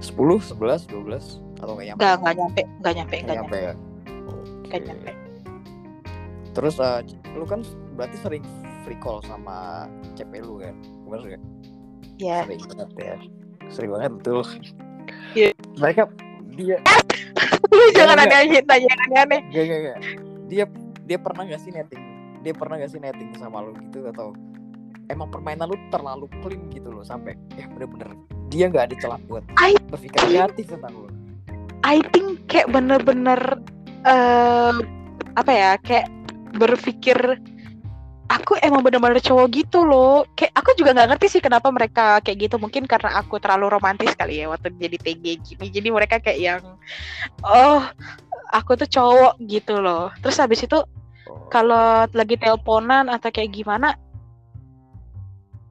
10, 0.03 0.59
11, 0.59 0.91
12 0.91 1.63
atau 1.63 1.73
nggak 1.79 1.87
nyampe? 1.95 2.01
nggak 2.03 2.17
nggak 2.19 2.35
nyampe 2.35 2.63
nggak 2.83 2.95
nyampe 2.99 3.17
Nggak 3.23 3.37
nyampe 3.39 3.39
nyampe 3.39 3.57
ya. 3.63 3.75
Oke. 4.67 4.77
nyampe 4.83 5.13
Terus 6.53 6.75
eh, 6.83 7.01
lu 7.33 7.47
kan 7.49 7.61
berarti 7.97 8.17
sering 8.21 8.45
free 8.85 8.99
call 9.01 9.25
sama 9.25 9.89
CP 10.19 10.45
lu 10.45 10.61
kan? 10.61 10.77
Bener 11.09 11.39
gak? 11.39 11.43
ya 12.21 12.45
Sering 12.45 12.63
banget 12.69 12.91
ya. 12.99 13.17
Sering 13.73 13.91
banget 13.95 14.13
betul. 14.21 14.43
Iya. 15.33 15.51
Mereka 15.81 16.03
dia 16.53 16.77
lu 17.73 17.85
jangan 17.97 18.21
ada 18.21 18.45
yang 18.45 18.61
tanya 18.69 18.93
aneh-aneh 19.09 19.41
gak, 19.49 19.65
gak, 19.65 19.81
gak. 19.89 19.99
Dia 20.53 20.65
dia 21.09 21.19
pernah 21.19 21.43
gak 21.49 21.61
sih 21.65 21.73
netting? 21.73 22.03
Dia 22.45 22.53
pernah 22.53 22.77
gak 22.77 22.93
sih 22.93 23.01
netting 23.01 23.33
sama 23.41 23.65
lu 23.65 23.73
gitu 23.89 24.05
atau 24.13 24.37
emang 25.09 25.29
permainan 25.33 25.73
lu 25.73 25.79
terlalu 25.89 26.29
clean 26.45 26.69
gitu 26.73 26.93
loh 26.93 27.05
sampai 27.05 27.37
ya 27.57 27.69
bener-bener 27.73 28.13
dia 28.53 28.69
nggak 28.69 28.93
ada 28.93 28.97
celah 29.01 29.21
buat 29.27 29.45
I 29.57 29.77
berpikir 29.89 30.21
kreatif 30.29 30.69
tentang 30.69 30.93
lu. 30.93 31.09
I 31.83 32.05
think 32.13 32.45
kayak 32.47 32.69
bener-bener 32.69 33.41
eh 34.05 34.77
apa 35.35 35.51
ya 35.51 35.71
kayak 35.81 36.07
berpikir 36.61 37.17
aku 38.33 38.57
emang 38.65 38.81
bener-bener 38.81 39.21
cowok 39.21 39.47
gitu 39.53 39.85
loh. 39.85 40.25
Kayak 40.33 40.53
aku 40.57 40.71
juga 40.81 40.97
nggak 40.97 41.09
ngerti 41.15 41.27
sih 41.39 41.43
kenapa 41.45 41.69
mereka 41.69 42.19
kayak 42.25 42.49
gitu. 42.49 42.57
Mungkin 42.57 42.89
karena 42.89 43.21
aku 43.21 43.37
terlalu 43.37 43.69
romantis 43.69 44.17
kali 44.17 44.41
ya 44.41 44.49
waktu 44.49 44.73
jadi 44.81 44.97
TG 44.97 45.25
gini. 45.45 45.67
Jadi 45.69 45.89
mereka 45.93 46.17
kayak 46.17 46.41
yang 46.41 46.63
oh 47.45 47.85
aku 48.49 48.81
tuh 48.81 48.89
cowok 48.89 49.37
gitu 49.45 49.85
loh. 49.85 50.09
Terus 50.25 50.37
habis 50.41 50.65
itu 50.65 50.81
kalau 51.53 52.09
lagi 52.09 52.41
teleponan 52.41 53.13
atau 53.13 53.29
kayak 53.29 53.53
gimana 53.53 53.93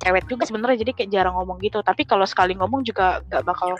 cewek 0.06 0.30
juga 0.30 0.46
sebenarnya. 0.46 0.86
Jadi 0.86 0.92
kayak 0.94 1.10
jarang 1.10 1.34
ngomong 1.42 1.58
gitu. 1.66 1.82
Tapi 1.82 2.06
kalau 2.06 2.30
sekali 2.30 2.54
ngomong 2.54 2.86
juga 2.86 3.26
nggak 3.26 3.42
bakal 3.42 3.74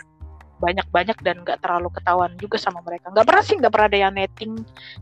banyak-banyak 0.62 1.18
dan 1.26 1.42
nggak 1.42 1.58
terlalu 1.58 1.90
ketahuan 1.94 2.34
juga 2.38 2.58
sama 2.58 2.82
mereka. 2.82 3.14
Nggak 3.14 3.26
pernah 3.30 3.42
sih 3.46 3.56
nggak 3.58 3.72
pernah 3.74 3.88
ada 3.90 3.98
yang 3.98 4.14
netting 4.14 4.52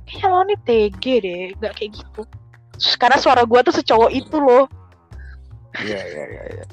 kayaknya 0.04 0.28
lo 0.28 0.40
nih 0.44 0.58
TG 0.68 1.04
deh 1.24 1.44
nggak 1.56 1.72
kayak 1.76 1.92
gitu 1.96 2.22
karena 2.96 3.16
suara 3.20 3.44
gua 3.44 3.60
tuh 3.60 3.76
secowok 3.76 4.10
itu 4.12 4.36
loh. 4.40 4.64
Iya 5.78 6.00
iya 6.00 6.24
iya 6.26 6.42
iya. 6.58 6.64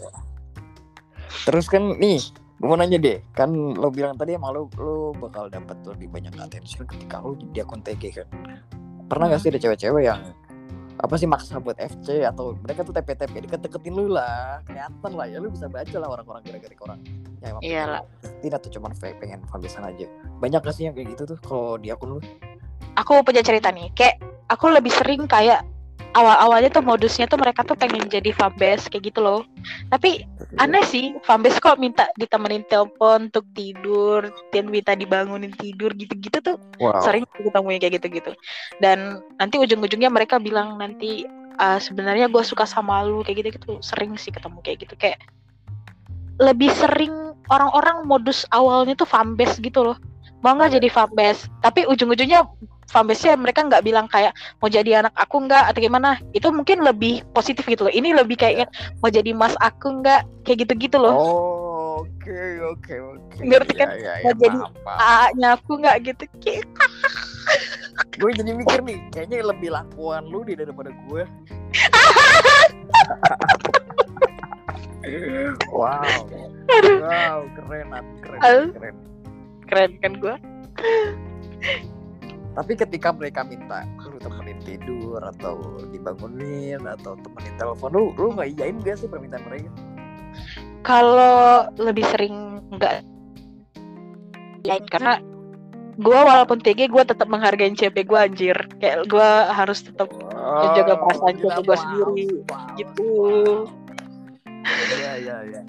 Terus 1.46 1.70
kan 1.70 1.96
nih, 2.00 2.20
gue 2.58 2.68
mau 2.68 2.76
nanya 2.80 2.98
deh, 2.98 3.22
kan 3.38 3.54
lo 3.54 3.94
bilang 3.94 4.18
tadi 4.18 4.36
emang 4.36 4.52
lo 4.56 4.62
lo 4.80 5.14
bakal 5.16 5.48
dapat 5.48 5.78
lebih 5.86 6.10
banyak 6.10 6.34
attention 6.36 6.88
ketika 6.90 7.22
lo 7.22 7.38
di 7.38 7.62
akun 7.62 7.84
TG 7.86 8.24
kan. 8.24 8.28
Pernah 9.08 9.32
gak 9.32 9.40
sih 9.40 9.50
ada 9.54 9.60
cewek-cewek 9.62 10.04
yang 10.04 10.20
apa 10.98 11.14
sih 11.14 11.30
maksa 11.30 11.62
buat 11.62 11.78
FC 11.78 12.26
atau 12.26 12.58
mereka 12.58 12.82
tuh 12.82 12.90
TP-TP 12.90 13.48
deket-deketin 13.48 13.94
lu 13.94 14.10
lah. 14.10 14.60
Kelihatan 14.66 15.12
lah 15.14 15.30
ya 15.30 15.38
lu 15.38 15.54
bisa 15.54 15.70
baca 15.70 15.96
lah 15.96 16.10
orang-orang 16.10 16.42
gara-gara 16.44 16.76
orang. 16.84 17.00
Yang 17.40 17.50
emang 17.54 17.62
Iyalah. 17.64 18.02
tidak 18.42 18.58
atau 18.66 18.70
cuma 18.74 18.88
pengen 18.98 19.40
fanbasean 19.48 19.86
aja. 19.86 20.10
Banyak 20.42 20.60
gak 20.66 20.76
sih 20.76 20.90
yang 20.90 20.98
kayak 20.98 21.16
gitu 21.16 21.38
tuh 21.38 21.40
kalau 21.46 21.78
di 21.78 21.94
akun 21.94 22.18
lu? 22.18 22.20
Aku 22.98 23.22
punya 23.22 23.46
cerita 23.46 23.70
nih. 23.70 23.94
Kayak 23.94 24.20
aku 24.50 24.74
lebih 24.74 24.90
sering 24.90 25.30
kayak 25.30 25.62
awal-awalnya 26.16 26.72
tuh 26.72 26.84
modusnya 26.86 27.28
tuh 27.28 27.40
mereka 27.40 27.64
tuh 27.68 27.76
pengen 27.76 28.08
jadi 28.08 28.32
fanbase 28.32 28.88
kayak 28.88 29.12
gitu 29.12 29.20
loh. 29.20 29.44
Tapi 29.92 30.24
aneh 30.62 30.84
sih 30.88 31.16
fanbase 31.26 31.60
kok 31.60 31.80
minta 31.82 32.08
ditemenin 32.16 32.64
telepon 32.68 33.28
untuk 33.28 33.44
tidur 33.52 34.32
dan 34.56 34.72
minta 34.72 34.96
dibangunin 34.96 35.52
tidur 35.56 35.92
gitu-gitu 35.98 36.40
tuh 36.40 36.56
wow. 36.80 37.02
sering 37.04 37.28
ketemu 37.36 37.70
kayak 37.82 37.94
gitu-gitu. 38.00 38.32
Dan 38.80 39.20
nanti 39.42 39.56
ujung-ujungnya 39.60 40.12
mereka 40.14 40.40
bilang 40.40 40.80
nanti 40.80 41.28
"Ah, 41.58 41.82
sebenarnya 41.82 42.30
gue 42.30 42.44
suka 42.46 42.70
sama 42.70 43.02
lu 43.02 43.26
kayak 43.26 43.44
gitu-gitu. 43.44 43.82
Sering 43.82 44.14
sih 44.16 44.30
ketemu 44.30 44.62
kayak 44.62 44.78
gitu. 44.88 44.94
Kayak 44.96 45.20
lebih 46.38 46.70
sering 46.70 47.34
orang-orang 47.50 48.06
modus 48.06 48.46
awalnya 48.54 48.94
tuh 48.94 49.08
fanbase 49.10 49.58
gitu 49.64 49.82
loh 49.82 49.98
mau 50.46 50.54
nggak 50.54 50.70
Iya. 50.70 50.76
jadi 50.80 50.88
fanbase 50.94 51.50
tapi 51.66 51.90
ujung-ujungnya 51.90 52.46
fanbase-nya 52.88 53.36
mereka 53.36 53.68
nggak 53.68 53.84
bilang 53.84 54.08
kayak 54.08 54.32
mau 54.64 54.72
jadi 54.72 55.04
anak 55.04 55.12
aku 55.20 55.44
nggak 55.44 55.74
atau 55.74 55.80
gimana 55.84 56.16
itu 56.32 56.48
mungkin 56.54 56.86
lebih 56.86 57.26
positif 57.36 57.68
gitu 57.68 57.90
loh 57.90 57.94
ini 57.94 58.16
lebih 58.16 58.40
kayak 58.40 58.72
mau 59.04 59.12
jadi 59.12 59.36
mas 59.36 59.58
aku 59.60 60.00
nggak 60.00 60.24
kayak 60.48 60.64
gitu-gitu 60.64 60.96
loh 60.96 61.18
Oh, 61.98 62.06
oke 62.06 62.38
oke 62.78 62.94
oke. 62.94 63.42
Ngerti 63.42 63.74
kan? 63.74 63.90
Ya, 63.98 64.22
ya, 64.22 64.24
Mau 64.24 64.32
ya, 64.32 64.38
jadi. 64.38 64.58
A-nya 64.86 65.58
aku 65.58 65.82
nggak 65.82 65.98
gitu 66.06 66.30
Gue 68.22 68.30
jadi 68.38 68.54
mikir 68.54 68.86
nih, 68.86 69.02
kayaknya 69.10 69.50
lebih 69.50 69.74
lakuan 69.74 70.30
lu 70.30 70.46
deh 70.46 70.54
daripada 70.54 70.94
gue. 71.10 71.26
wow, 75.74 76.06
wow, 77.02 77.40
keren, 77.56 77.88
keren, 78.22 78.72
keren. 78.74 78.96
Keren 79.68 79.92
kan 80.02 80.14
gue 80.18 80.36
Tapi 82.58 82.74
ketika 82.74 83.14
mereka 83.14 83.46
minta 83.46 83.86
lu 84.02 84.18
temenin 84.18 84.58
tidur 84.66 85.22
atau 85.22 85.78
dibangunin 85.94 86.82
atau 86.90 87.14
temenin 87.22 87.54
telepon, 87.54 87.94
lu 87.94 88.04
lu 88.18 88.34
nggak 88.34 88.50
iyain 88.58 88.82
gak 88.82 88.98
sih 88.98 89.06
permintaan 89.06 89.46
mereka? 89.46 89.70
kalau 90.88 91.68
lebih 91.76 92.06
sering 92.08 92.64
nggak 92.72 93.04
ya 94.64 94.80
karena 94.88 95.20
gue 95.98 96.20
walaupun 96.20 96.62
TG 96.62 96.94
gue 96.94 97.04
tetap 97.04 97.28
menghargai 97.28 97.74
CP 97.74 98.06
gue 98.06 98.20
anjir 98.20 98.58
kayak 98.78 99.10
gue 99.10 99.30
harus 99.52 99.82
tetap 99.84 100.08
jaga 100.78 100.96
perasaan 100.96 101.36
gua 101.44 101.60
wow, 101.60 101.76
sendiri, 101.76 102.26
wow, 102.48 102.78
gitu. 102.80 103.08
wow. 103.20 103.60
Iya 104.68 105.12
iya 105.20 105.38
iya. 105.44 105.62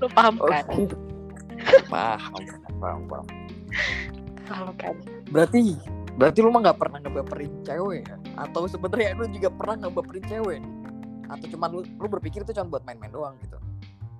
lo 0.00 0.06
paham 0.12 0.40
Oke. 0.40 0.50
kan 0.50 0.66
Paham, 1.86 2.42
paham, 2.82 3.06
paham. 3.06 3.26
paham 4.42 4.68
kan 4.74 4.94
Berarti 5.30 5.78
berarti 6.12 6.38
lu 6.42 6.50
mah 6.50 6.60
nggak 6.60 6.78
pernah 6.78 6.98
ngebaperin 6.98 7.52
cewek 7.62 8.04
ya? 8.04 8.16
Atau 8.36 8.66
sebenarnya 8.66 9.14
lu 9.14 9.24
juga 9.30 9.48
pernah 9.48 9.74
ngebaperin 9.80 10.24
cewek? 10.26 10.60
Atau 11.24 11.46
cuma 11.48 11.70
lu, 11.70 11.80
lu 11.86 12.06
berpikir 12.06 12.42
itu 12.42 12.52
cuma 12.52 12.68
buat 12.68 12.84
main-main 12.84 13.08
doang 13.08 13.38
gitu? 13.40 13.56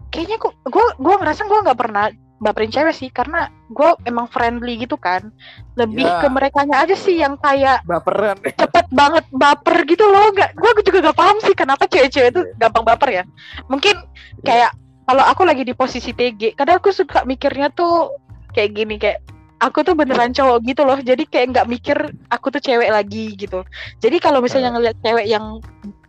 kayaknya 0.09 0.37
gue 0.37 0.53
gue 0.69 0.87
gue 1.01 1.15
ngerasa 1.17 1.49
gue 1.49 1.59
nggak 1.65 1.81
pernah 1.81 2.13
baperin 2.37 2.69
cewek 2.69 2.93
sih 2.93 3.09
karena 3.09 3.49
gue 3.73 3.97
emang 4.05 4.29
friendly 4.29 4.77
gitu 4.77 5.01
kan 5.01 5.33
lebih 5.73 6.05
Ya. 6.05 6.21
ke 6.21 6.29
merekanya 6.29 6.85
aja 6.85 6.93
sih 6.93 7.17
yang 7.17 7.41
kayak 7.41 7.81
Baperan. 7.89 8.37
cepet 8.61 8.93
banget 8.93 9.25
baper 9.33 9.89
gitu 9.89 10.05
loh 10.05 10.29
nggak 10.37 10.53
gue 10.53 10.71
juga 10.85 11.09
gak 11.09 11.17
paham 11.17 11.37
sih 11.41 11.57
kenapa 11.57 11.89
cewek-cewek 11.89 12.29
itu 12.29 12.41
Iya. 12.45 12.53
gampang 12.61 12.85
baper 12.85 13.09
ya 13.09 13.25
mungkin 13.73 14.05
kayak 14.45 14.77
kalau 15.09 15.25
aku 15.25 15.49
lagi 15.49 15.65
di 15.65 15.73
posisi 15.73 16.13
TG 16.13 16.61
kadang 16.61 16.77
aku 16.77 16.93
suka 16.93 17.25
mikirnya 17.25 17.73
tuh 17.73 18.13
kayak 18.53 18.71
gini 18.77 18.97
kayak 19.01 19.21
aku 19.61 19.85
tuh 19.87 19.95
beneran 19.95 20.33
cowok 20.35 20.59
gitu 20.65 20.83
loh 20.83 20.99
jadi 21.01 21.23
kayak 21.29 21.47
nggak 21.57 21.69
mikir 21.71 21.99
aku 22.33 22.53
tuh 22.53 22.63
cewek 22.63 22.91
lagi 22.93 23.35
gitu 23.37 23.65
jadi 24.01 24.17
kalau 24.19 24.41
misalnya 24.41 24.75
ngeliat 24.75 24.97
cewek 25.01 25.27
yang 25.29 25.61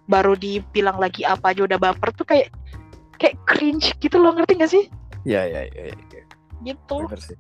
baru 0.07 0.35
dibilang 0.35 0.99
lagi 0.99 1.23
apa 1.23 1.55
aja 1.55 1.63
udah 1.63 1.79
baper 1.79 2.11
tuh 2.13 2.27
kayak 2.27 2.51
kayak 3.21 3.39
cringe 3.47 3.95
gitu 4.03 4.19
loh 4.19 4.35
ngerti 4.35 4.59
gak 4.59 4.71
sih 4.73 4.85
Iya 5.23 5.41
iya 5.47 5.61
iya. 5.71 5.83
Ya, 5.91 5.95
gitu 6.67 7.07
Bener 7.07 7.21
sih. 7.23 7.37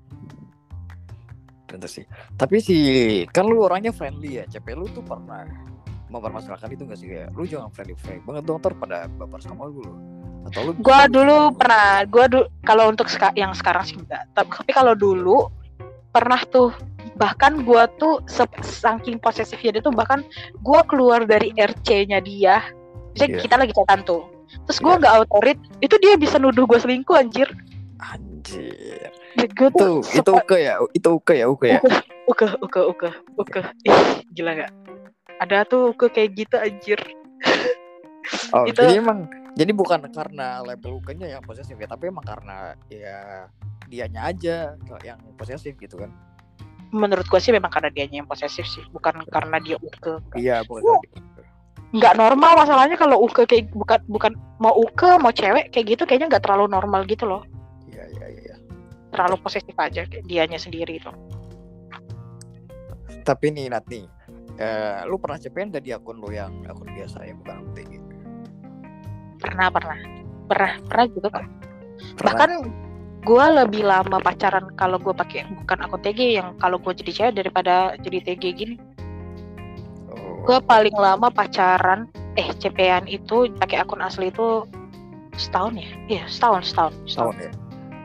Bener 1.67 1.89
sih. 1.91 2.05
Tapi 2.39 2.57
sih 2.63 2.81
kan 3.31 3.47
lu 3.47 3.59
orangnya 3.63 3.91
friendly 3.91 4.39
ya. 4.39 4.43
CP 4.47 4.71
lu 4.75 4.87
tuh 4.91 5.03
pernah 5.03 5.43
mempermasalahkan 6.13 6.69
itu 6.69 6.85
gak 6.85 6.99
sih 7.01 7.09
kayak 7.09 7.33
lu 7.33 7.43
jangan 7.43 7.73
friendly 7.73 7.97
friendly 7.97 8.21
banget 8.21 8.43
dong 8.45 8.61
ntar 8.61 8.73
pada 8.77 9.09
baper 9.09 9.41
sama 9.41 9.65
lu 9.65 9.81
loh. 9.81 9.97
Atau 10.45 10.69
lu 10.69 10.71
gua 10.77 11.09
dulu 11.09 11.55
pernah 11.57 12.05
gua 12.05 12.25
du 12.29 12.39
kalau 12.61 12.93
untuk 12.93 13.09
seka- 13.09 13.33
yang 13.33 13.51
sekarang 13.57 13.81
sih 13.83 13.97
enggak 13.97 14.29
Tap- 14.31 14.53
tapi 14.53 14.71
kalau 14.71 14.93
dulu 14.93 15.49
pernah 16.13 16.37
tuh 16.45 16.69
bahkan 17.17 17.65
gua 17.65 17.89
tuh 17.97 18.21
saking 18.61 19.17
posesifnya 19.17 19.79
dia 19.79 19.83
tuh 19.83 19.93
bahkan 19.93 20.21
gua 20.61 20.85
keluar 20.85 21.25
dari 21.25 21.49
RC-nya 21.53 22.21
dia 22.21 22.61
Misalnya 23.13 23.37
Iya. 23.37 23.43
kita 23.45 23.55
lagi 23.61 23.73
chatan 23.73 23.99
tuh 24.05 24.21
terus 24.69 24.77
gua 24.77 25.01
nggak 25.01 25.13
autorit 25.25 25.57
itu 25.81 25.95
dia 25.97 26.13
bisa 26.13 26.37
nuduh 26.37 26.69
gua 26.69 26.77
selingkuh 26.77 27.17
anjir 27.17 27.49
anjir. 27.97 29.09
gue 29.33 29.69
tuh 29.73 30.03
itu 30.13 30.29
oke 30.29 30.57
ya. 30.59 30.77
Itu 30.93 31.17
oke 31.17 31.33
ya, 31.33 31.47
oke 31.49 31.65
ya. 31.65 31.79
oke 32.27 32.45
oke 32.61 32.79
oke 32.83 33.09
oke 33.39 33.59
ih 33.87 34.21
gila 34.35 34.51
nggak 34.53 34.71
ada 35.37 35.63
tuh 35.63 35.91
oke 35.91 36.09
kayak 36.09 36.35
gitu 36.35 36.55
anjir 36.55 36.99
Oh, 38.49 38.63
Itu- 38.63 38.79
jadi 38.79 38.97
emang 38.97 39.27
jadi 39.53 39.69
bukan 39.69 40.07
karena 40.07 40.63
label 40.63 40.97
ukenya 40.97 41.27
yang 41.27 41.43
posesif 41.43 41.75
ya, 41.75 41.85
tapi 41.85 42.07
emang 42.07 42.23
karena 42.23 42.71
ya 42.87 43.45
dianya 43.85 44.25
aja 44.25 44.55
yang 45.01 45.19
posesif 45.35 45.75
gitu 45.75 45.97
kan. 45.97 46.09
menurut 46.89 47.25
gua 47.25 47.37
sih 47.37 47.49
memang 47.49 47.67
karena 47.67 47.89
dianya 47.89 48.21
yang 48.21 48.29
posesif 48.29 48.63
sih 48.63 48.85
bukan 48.89 49.25
karena 49.27 49.57
dia 49.57 49.75
uke 49.75 50.21
Iya, 50.33 50.61
bukan 50.61 50.85
nggak 51.91 52.13
normal 52.15 52.53
masalahnya 52.55 52.93
kalau 52.95 53.17
uke 53.19 53.43
kayak 53.43 53.69
bukan 53.71 53.97
bukan 54.07 54.31
mau 54.57 54.73
uke 54.73 55.17
mau 55.17 55.29
cewek 55.29 55.69
kayak 55.69 55.85
gitu 55.89 56.05
kayaknya 56.05 56.29
nggak 56.29 56.43
terlalu 56.43 56.65
normal 56.67 57.01
gitu 57.03 57.25
loh 57.25 57.41
Iya, 57.87 58.05
iya, 58.09 58.25
iya. 58.29 58.41
iya. 58.45 58.55
terlalu 59.09 59.35
posesif 59.37 59.73
aja 59.75 60.05
dianya 60.23 60.57
sendiri 60.57 60.95
itu 60.95 61.09
Tapi 63.23 63.49
nih 63.49 63.69
Nat 63.69 63.85
nih, 63.85 64.03
eh, 64.57 65.01
lu 65.05 65.15
pernah 65.17 65.37
CPN 65.37 65.73
gak 65.73 65.83
di 65.83 65.91
akun 65.91 66.17
lu 66.17 66.29
yang 66.29 66.51
akun 66.65 66.89
biasa 66.89 67.23
ya 67.23 67.33
bukan 67.35 67.55
akun 67.59 67.73
TG? 67.73 67.91
pernah 69.39 69.67
pernah 69.67 69.97
pernah 70.47 70.71
pernah 70.87 71.05
juga 71.09 71.27
kok 71.29 71.43
Pernah? 71.43 72.25
bahkan 72.25 72.51
gue 73.23 73.45
lebih 73.63 73.83
lama 73.87 74.17
pacaran 74.19 74.67
kalau 74.75 74.99
gue 74.99 75.13
pakai 75.15 75.47
bukan 75.63 75.79
akun 75.79 76.01
TG 76.01 76.19
yang 76.37 76.47
kalau 76.59 76.75
gue 76.75 76.91
jadi 76.91 77.11
cewek 77.11 77.33
daripada 77.39 77.95
jadi 78.01 78.19
TG 78.33 78.43
gini 78.53 78.75
Oh. 80.13 80.45
gue 80.45 80.59
paling 80.61 80.93
lama 80.93 81.31
pacaran 81.31 82.05
eh 82.35 82.45
CP-an 82.53 83.07
itu 83.07 83.49
pakai 83.57 83.81
akun 83.81 83.97
asli 83.97 84.29
itu 84.29 84.67
setahun 85.33 85.73
ya 85.73 85.89
iya 86.05 86.23
setahun 86.29 86.69
setahun 86.69 86.93
tahun 87.09 87.35
ya 87.39 87.51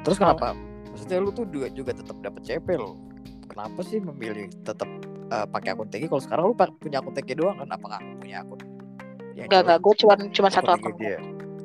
terus 0.07 0.17
Tahun. 0.17 0.33
kenapa 0.33 0.47
maksudnya 0.89 1.19
lu 1.21 1.29
tuh 1.29 1.45
juga 1.53 1.69
juga 1.69 1.93
tetap 1.93 2.17
dapat 2.25 2.41
CP 2.47 2.67
lo 2.81 2.97
kenapa 3.45 3.81
sih 3.85 4.01
memilih 4.01 4.49
tetap 4.65 4.89
eh, 5.29 5.47
pakai 5.49 5.71
akun 5.73 5.89
TG 5.89 6.09
kalau 6.09 6.23
sekarang 6.23 6.45
lu 6.51 6.55
punya 6.57 6.99
akun 6.99 7.15
TG 7.15 7.29
doang 7.37 7.57
kan 7.57 7.69
apa 7.69 7.85
nggak 7.85 8.03
punya 8.21 8.37
akun 8.43 8.61
yang 9.39 9.47
Gak, 9.47 9.63
gak, 9.71 9.79
gue 9.79 9.95
cuma 10.03 10.15
cuma 10.19 10.49
satu 10.51 10.71
akun. 10.75 10.93
dia 10.99 11.19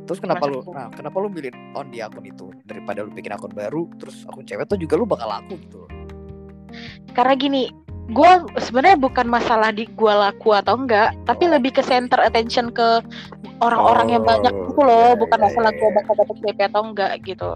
terus 0.04 0.20
kenapa 0.20 0.46
lu 0.46 0.62
satu. 0.62 0.76
nah 0.76 0.88
kenapa 0.92 1.16
lu 1.18 1.32
milih 1.32 1.50
on 1.74 1.88
di 1.90 2.04
akun 2.04 2.28
itu 2.28 2.52
daripada 2.68 3.02
lu 3.02 3.10
bikin 3.10 3.34
akun 3.34 3.50
baru 3.50 3.88
terus 3.98 4.28
akun 4.28 4.44
cewek 4.44 4.68
tuh 4.68 4.78
juga 4.78 4.94
lu 4.96 5.08
bakal 5.08 5.28
laku 5.28 5.56
gitu 5.58 5.84
Karena 7.14 7.38
gini, 7.38 7.70
gue 8.10 8.32
sebenarnya 8.58 8.98
bukan 8.98 9.30
masalah 9.30 9.70
di 9.70 9.86
gue 9.86 10.10
laku 10.10 10.58
atau 10.58 10.74
enggak, 10.74 11.14
tapi 11.30 11.46
Oh. 11.46 11.54
lebih 11.54 11.70
ke 11.78 11.86
center 11.86 12.18
attention 12.18 12.74
ke 12.74 13.06
orang-orang 13.62 14.18
yang 14.18 14.24
banyak 14.26 14.50
Oh, 14.50 14.74
gitu 14.74 14.82
loh, 14.82 15.14
iya, 15.14 15.20
bukan 15.22 15.38
iya, 15.38 15.46
masalah 15.46 15.70
iya, 15.72 15.78
gue 15.78 15.86
iya. 15.88 15.96
bakal 16.02 16.14
dapet 16.18 16.36
CP 16.42 16.60
atau 16.66 16.82
enggak 16.84 17.12
gitu. 17.24 17.50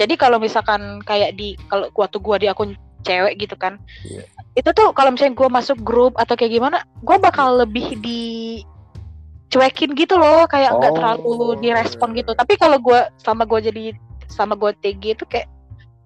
Jadi 0.00 0.14
kalau 0.16 0.40
misalkan 0.40 1.04
kayak 1.04 1.36
di 1.36 1.54
kalau 1.68 1.92
waktu 1.92 2.16
gue 2.18 2.36
di 2.40 2.48
akun 2.48 2.72
cewek 3.02 3.34
gitu 3.38 3.54
kan, 3.54 3.76
Iya. 4.02 4.24
itu 4.54 4.70
tuh 4.72 4.90
kalau 4.94 5.10
misalnya 5.10 5.34
gue 5.34 5.48
masuk 5.50 5.78
grup 5.82 6.14
atau 6.16 6.34
kayak 6.34 6.54
gimana, 6.54 6.82
gue 7.02 7.16
bakal 7.18 7.60
lebih 7.60 7.98
di 7.98 8.22
cuekin 9.48 9.92
gitu 9.92 10.16
loh, 10.16 10.48
kayak 10.48 10.72
nggak 10.72 10.92
Oh, 10.92 10.96
terlalu 10.96 11.34
direspon 11.60 12.16
gitu. 12.16 12.32
Tapi 12.32 12.56
kalau 12.56 12.80
gue 12.80 13.00
sama 13.20 13.44
gue 13.44 13.60
jadi 13.60 13.84
sama 14.32 14.56
gue 14.56 14.72
TG 14.80 15.20
itu 15.20 15.24
kayak 15.28 15.44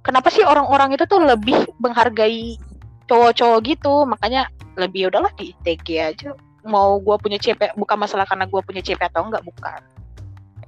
kenapa 0.03 0.35
sih 0.35 0.43
orang-orang 0.43 0.99
itu 0.99 1.07
tuh 1.07 1.23
lebih 1.23 1.55
menghargai 1.79 2.59
cowok-cowok 3.07 3.59
gitu? 3.63 4.03
Makanya 4.03 4.51
lebih 4.75 5.07
ya 5.07 5.09
udahlah 5.15 5.31
di 5.39 5.55
TG 5.63 5.89
aja. 6.03 6.35
Mau 6.67 6.99
gue 6.99 7.15
punya 7.23 7.39
CP 7.39 7.79
bukan 7.79 7.95
masalah 7.95 8.27
karena 8.27 8.51
gue 8.51 8.59
punya 8.67 8.83
CP 8.83 8.99
atau 8.99 9.23
enggak 9.31 9.47
bukan. 9.47 9.81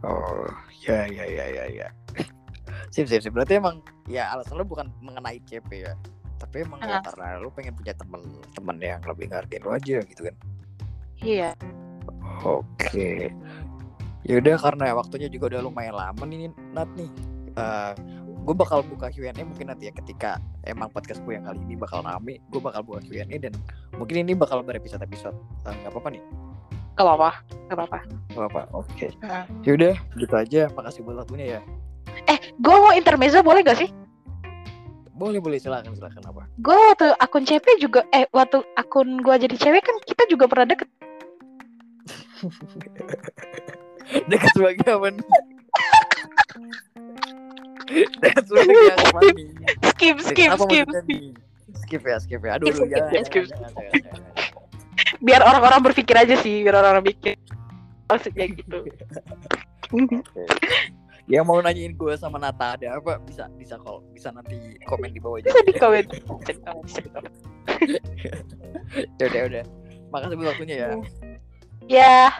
Oh 0.07 0.47
ya 0.87 1.11
ya 1.11 1.27
ya 1.27 1.47
ya 1.51 1.65
ya. 1.67 1.89
Sip 2.95 3.11
sip 3.11 3.27
sip. 3.27 3.35
Berarti 3.35 3.59
emang 3.59 3.83
ya 4.07 4.31
alasan 4.31 4.55
lu 4.55 4.63
bukan 4.63 4.87
mengenai 5.03 5.43
CP 5.43 5.83
ya 5.83 5.99
tapi 6.39 6.63
emang 6.63 6.79
ya 6.81 6.99
Ah. 6.99 7.03
karena 7.03 7.39
lu 7.39 7.51
pengen 7.51 7.75
punya 7.75 7.93
temen 7.93 8.23
temen 8.51 8.77
yang 8.79 9.03
lebih 9.03 9.27
ngargain 9.29 9.61
lu 9.61 9.71
aja 9.71 9.99
gitu 10.01 10.23
kan 10.25 10.35
iya 11.19 11.51
Oke. 12.39 13.33
Yaudah 14.23 14.57
karena 14.57 14.93
waktunya 14.93 15.27
juga 15.27 15.51
udah 15.51 15.61
lumayan 15.65 15.93
lama 15.93 16.23
nih 16.23 16.47
Nat 16.71 16.87
nih. 16.95 17.09
gue 18.39 18.55
bakal 18.55 18.81
buka 18.81 19.11
Q&A 19.11 19.35
mungkin 19.35 19.69
nanti 19.69 19.89
ya 19.89 19.93
ketika 19.93 20.39
emang 20.63 20.89
podcast 20.89 21.21
gue 21.21 21.35
yang 21.35 21.45
kali 21.45 21.61
ini 21.61 21.75
bakal 21.75 22.01
rame, 22.01 22.41
gue 22.47 22.61
bakal 22.63 22.81
buka 22.81 23.03
Q&A 23.03 23.29
dan 23.37 23.53
mungkin 23.93 24.23
ini 24.23 24.33
bakal 24.33 24.63
berepisode-episode. 24.63 25.35
Eh, 25.65 25.75
nggak 25.75 25.91
apa-apa 25.91 26.09
nih? 26.11 26.23
gak 26.95 27.05
apa-apa 27.05 27.31
gak 27.67 27.77
apa-apa 27.79 27.99
Gak 28.29 28.41
apa-apa. 28.41 28.63
Oke. 28.73 29.07
Heeh. 29.13 29.45
Yaudah 29.65 29.95
gitu 30.15 30.35
aja. 30.35 30.63
Makasih 30.73 31.01
buat 31.03 31.17
waktunya 31.19 31.59
ya. 31.59 31.61
eh 32.25 32.39
gue 32.57 32.77
mau 32.77 32.91
intermezzo 32.91 33.39
boleh 33.41 33.63
gak 33.63 33.79
sih 33.79 33.91
Boleh 35.19 35.43
boleh 35.43 35.59
silakan 35.59 35.99
silakan 35.99 36.23
apa? 36.31 36.43
gue 36.63 36.79
waktu 36.95 37.11
akun 37.19 37.43
CP 37.43 37.67
juga 37.83 38.07
eh 38.15 38.31
waktu 38.31 38.63
akun 38.79 39.19
gue 39.19 39.35
jadi 39.35 39.57
cewek 39.59 39.83
kan 39.83 39.97
kita 40.07 40.23
juga 40.31 40.47
pernah 40.47 40.71
deket 40.71 40.89
Dekat 44.31 44.51
sebagai 44.57 44.87
apa 44.89 45.09
nih? 45.13 45.27
Dekat 48.23 48.45
sebagai 48.47 48.95
apa 48.95 49.19
nih? 49.35 49.47
skip 49.91 50.17
skip 50.23 50.51
Apa 50.55 50.65
skip 50.65 50.87
nih? 51.11 51.35
Skip 51.85 52.03
ya, 52.07 52.17
skip 52.23 52.41
ya. 52.41 52.57
Aduh, 52.57 52.73
Skip, 52.73 52.89
jangan, 52.89 53.11
skip, 53.11 53.25
skip. 53.27 53.45
jangan, 53.53 53.71
jangan, 53.75 54.49
biar 55.19 55.41
orang-orang 55.43 55.81
berpikir 55.83 56.15
aja 56.15 56.35
sih 56.39 56.63
biar 56.63 56.79
orang-orang 56.79 57.11
pikir 57.11 57.35
maksudnya 58.09 58.47
gitu. 58.49 58.79
Yang 61.29 61.45
mau 61.45 61.61
nanyain 61.61 61.93
gue 61.93 62.15
sama 62.17 62.41
Nata 62.41 62.73
ada 62.73 62.97
apa 62.97 63.21
bisa 63.21 63.45
bisa 63.61 63.77
call 63.77 64.01
bisa 64.17 64.33
nanti 64.33 64.57
komen 64.89 65.13
di 65.13 65.21
bawah 65.21 65.37
aja. 65.37 65.53
komen 65.77 66.09
di 66.09 66.25
komen. 66.25 66.57
ya 69.21 69.25
udah 69.29 69.43
udah. 69.53 69.65
Makasih 70.09 70.37
buat 70.41 70.49
waktunya 70.57 70.77
ya. 70.81 70.89
ya 71.85 72.33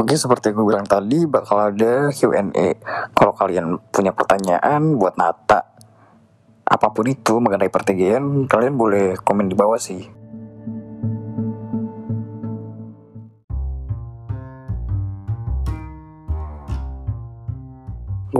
Oke, 0.00 0.16
seperti 0.16 0.48
yang 0.48 0.56
gue 0.56 0.66
bilang 0.72 0.88
tadi 0.88 1.28
bakal 1.28 1.68
ada 1.68 2.08
Q&A. 2.08 2.80
Kalau 3.12 3.36
kalian 3.36 3.76
punya 3.92 4.16
pertanyaan 4.16 4.96
buat 4.96 5.20
Nata 5.20 5.68
apa 6.70 6.86
pun 6.94 7.04
itu 7.04 7.36
mengenai 7.36 7.68
pertigaan, 7.68 8.48
kalian 8.48 8.78
boleh 8.80 9.20
komen 9.20 9.52
di 9.52 9.58
bawah 9.58 9.76
sih. 9.76 10.19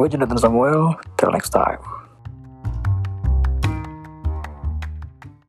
Gue 0.01 0.09
Jonathan 0.09 0.39
Samuel, 0.41 0.97
till 1.21 1.29
next 1.29 1.51
time. 1.51 2.00